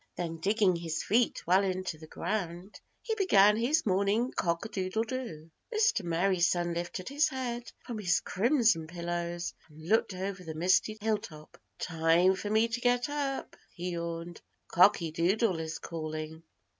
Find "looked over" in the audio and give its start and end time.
9.87-10.43